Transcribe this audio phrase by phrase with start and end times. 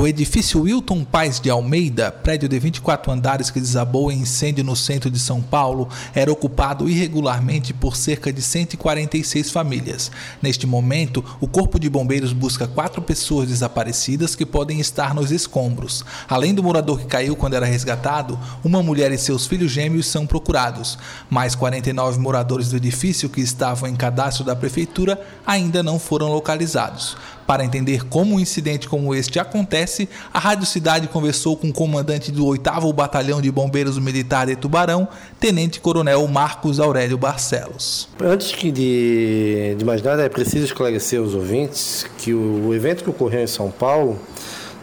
[0.00, 4.74] O edifício Wilton Paz de Almeida, prédio de 24 andares que desabou em incêndio no
[4.74, 10.10] centro de São Paulo, era ocupado irregularmente por cerca de 146 famílias.
[10.40, 16.02] Neste momento, o Corpo de Bombeiros busca quatro pessoas desaparecidas que podem estar nos escombros.
[16.26, 20.26] Além do morador que caiu quando era resgatado, uma mulher e seus filhos gêmeos são
[20.26, 20.98] procurados.
[21.28, 27.18] Mais 49 moradores do edifício que estavam em cadastro da prefeitura ainda não foram localizados.
[27.46, 29.89] Para entender como um incidente como este acontece,
[30.32, 35.08] a Rádio Cidade conversou com o comandante do 8 Batalhão de Bombeiros Militar de Tubarão,
[35.38, 38.08] Tenente Coronel Marcos Aurélio Barcelos.
[38.20, 43.42] Antes de, de mais nada, é preciso esclarecer aos ouvintes que o evento que ocorreu
[43.42, 44.18] em São Paulo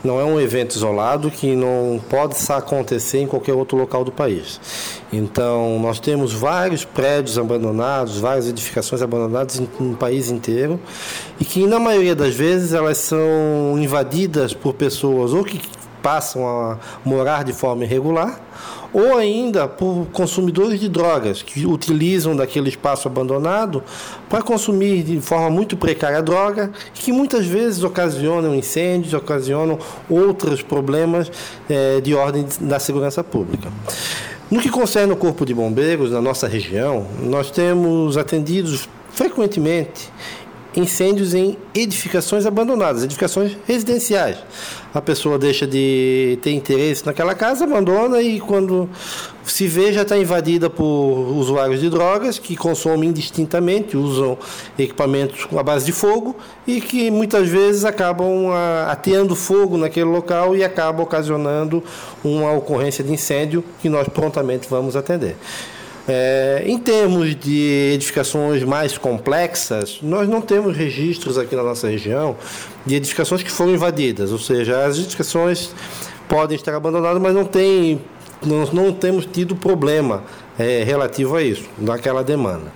[0.04, 4.60] não é um evento isolado que não pode acontecer em qualquer outro local do país.
[5.12, 10.80] Então, nós temos vários prédios abandonados, várias edificações abandonadas no país inteiro
[11.40, 15.62] e que, na maioria das vezes, elas são invadidas por pessoas ou que
[16.04, 18.40] passam a morar de forma irregular
[18.94, 23.84] ou ainda por consumidores de drogas que utilizam daquele espaço abandonado
[24.30, 29.78] para consumir de forma muito precária a droga, que muitas vezes ocasionam incêndios, ocasionam
[30.10, 31.32] outros problemas
[31.70, 33.70] é, de ordem da segurança pública.
[34.50, 40.10] No que concerne o Corpo de Bombeiros, na nossa região, nós temos atendidos frequentemente
[40.78, 44.38] incêndios em edificações abandonadas, edificações residenciais.
[44.94, 48.88] A pessoa deixa de ter interesse naquela casa, abandona e quando
[49.44, 54.38] se vê já está invadida por usuários de drogas que consomem indistintamente, usam
[54.78, 60.56] equipamentos à base de fogo e que muitas vezes acabam ah, ateando fogo naquele local
[60.56, 61.84] e acabam ocasionando
[62.24, 65.36] uma ocorrência de incêndio que nós prontamente vamos atender.
[66.08, 72.38] É, em termos de edificações mais complexas, nós não temos registros aqui na nossa região
[72.86, 75.72] de edificações que foram invadidas, ou seja, as edificações
[76.30, 78.02] podem estar abandonadas, mas não tem,
[78.42, 80.24] nós não temos tido problema
[80.58, 82.72] é, relativo a isso, daquela demanda.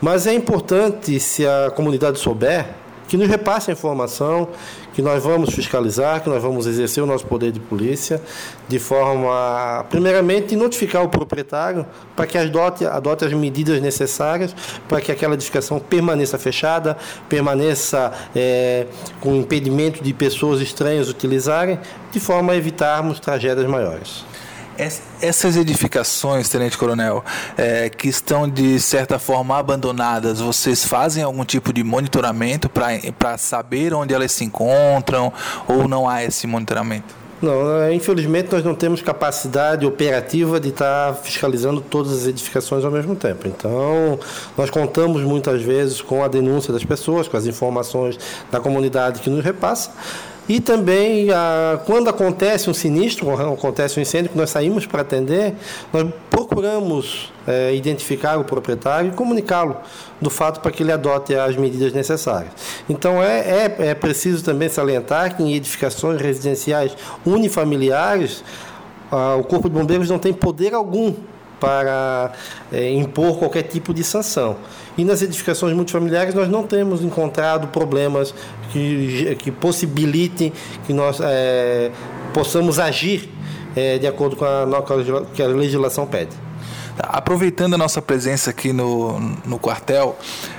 [0.00, 2.66] Mas é importante, se a comunidade souber,
[3.08, 4.48] que nos repasse a informação,
[4.92, 8.20] que nós vamos fiscalizar, que nós vamos exercer o nosso poder de polícia,
[8.68, 11.84] de forma, primeiramente, notificar o proprietário
[12.14, 14.54] para que adote, adote as medidas necessárias
[14.88, 16.96] para que aquela edificação permaneça fechada,
[17.28, 18.86] permaneça é,
[19.20, 21.78] com impedimento de pessoas estranhas utilizarem,
[22.12, 24.24] de forma a evitarmos tragédias maiores.
[24.76, 27.24] Essas edificações, Tenente Coronel,
[27.56, 33.94] é, que estão de certa forma abandonadas, vocês fazem algum tipo de monitoramento para saber
[33.94, 35.32] onde elas se encontram
[35.68, 37.24] ou não há esse monitoramento?
[37.40, 42.90] Não, é, infelizmente nós não temos capacidade operativa de estar fiscalizando todas as edificações ao
[42.90, 43.46] mesmo tempo.
[43.46, 44.18] Então,
[44.56, 48.18] nós contamos muitas vezes com a denúncia das pessoas, com as informações
[48.50, 49.90] da comunidade que nos repassa
[50.48, 55.54] e também, a, quando acontece um sinistro, acontece um incêndio, que nós saímos para atender,
[55.92, 59.76] nós procuramos é, identificar o proprietário e comunicá-lo
[60.20, 62.52] do fato para que ele adote as medidas necessárias.
[62.88, 66.94] Então, é, é, é preciso também salientar que em edificações residenciais
[67.24, 68.44] unifamiliares,
[69.10, 71.14] a, o Corpo de Bombeiros não tem poder algum
[71.60, 72.32] para
[72.72, 74.56] é, impor qualquer tipo de sanção.
[74.96, 78.34] E nas edificações multifamiliares nós não temos encontrado problemas
[78.70, 80.52] que, que possibilitem
[80.86, 81.90] que nós é,
[82.32, 83.28] possamos agir
[83.74, 86.30] é, de acordo com a, com a legislação pede.
[86.98, 90.16] Aproveitando a nossa presença aqui no, no quartel,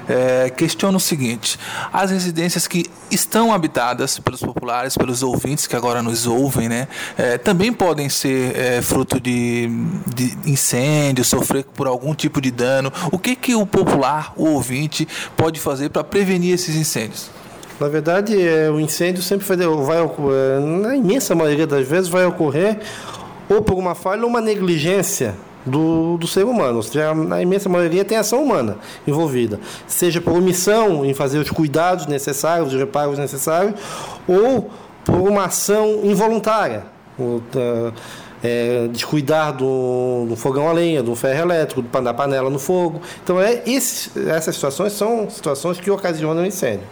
[0.07, 1.57] é, questiono o seguinte:
[1.93, 7.37] as residências que estão habitadas pelos populares, pelos ouvintes que agora nos ouvem, né, é,
[7.37, 9.69] também podem ser é, fruto de,
[10.13, 12.91] de incêndio, sofrer por algum tipo de dano.
[13.11, 15.07] O que, que o popular, o ouvinte,
[15.37, 17.29] pode fazer para prevenir esses incêndios?
[17.79, 22.25] Na verdade, é, o incêndio sempre vai, vai é, na imensa maioria das vezes, vai
[22.25, 22.79] ocorrer
[23.47, 25.35] ou por uma falha ou uma negligência
[25.65, 26.77] do, do ser humano.
[26.77, 28.77] Ou seja, na imensa maioria tem ação humana
[29.07, 33.73] envolvida, seja por omissão em fazer os cuidados necessários, os reparos necessários,
[34.27, 34.69] ou
[35.03, 36.83] por uma ação involuntária.
[38.43, 43.01] é, descuidar do, do, fogão a lenha, do ferro elétrico, da panela no fogo.
[43.23, 46.85] Então, é, essas situações são situações que ocasionam incêndio.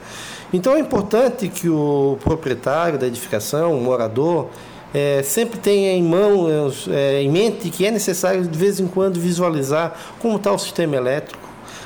[0.52, 4.50] Então, é importante que o proprietário da edificação, o morador,
[4.94, 6.48] é, sempre tenha em mão,
[6.90, 10.96] é, em mente que é necessário de vez em quando visualizar como está o sistema
[10.96, 11.42] elétrico.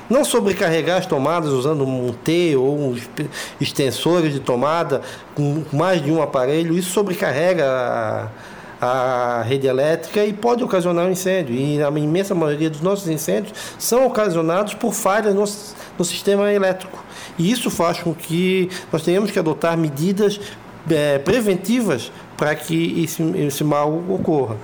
[0.09, 2.95] Não sobrecarregar as tomadas usando um T ou
[3.59, 5.01] extensores de tomada
[5.35, 7.65] com mais de um aparelho, isso sobrecarrega
[8.81, 11.55] a, a rede elétrica e pode ocasionar um incêndio.
[11.55, 15.43] E a imensa maioria dos nossos incêndios são ocasionados por falhas no,
[15.97, 17.03] no sistema elétrico.
[17.37, 20.39] E isso faz com que nós tenhamos que adotar medidas
[20.89, 24.57] é, preventivas para que esse, esse mal ocorra.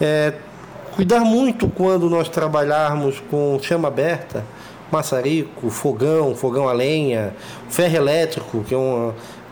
[0.00, 0.32] É,
[0.94, 4.44] cuidar muito quando nós trabalharmos com chama aberta,
[4.90, 7.34] maçarico, fogão, fogão a lenha,
[7.68, 8.78] ferro elétrico, que é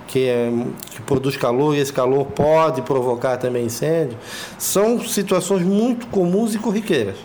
[0.07, 0.49] que, é,
[0.91, 4.17] que, produz calor e esse calor pode provocar também incêndio,
[4.57, 7.17] são situações muito comuns e corriqueiras.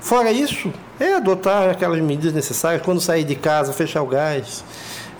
[0.00, 4.64] Fora isso, é adotar aquelas medidas necessárias quando sair de casa, fechar o gás.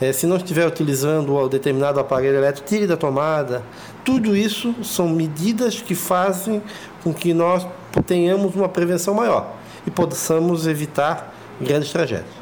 [0.00, 3.62] É, se não estiver utilizando o determinado aparelho elétrico, tire da tomada.
[4.04, 6.62] Tudo isso são medidas que fazem
[7.02, 7.66] com que nós
[8.06, 9.54] tenhamos uma prevenção maior
[9.86, 12.34] e possamos evitar grandes tragédias.